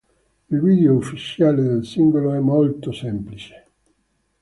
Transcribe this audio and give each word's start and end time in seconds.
Il 0.49 0.59
video 0.59 0.95
ufficiale 0.95 1.61
del 1.61 1.85
singolo 1.85 2.33
è 2.33 2.39
molto 2.39 2.91
semplice. 2.91 3.67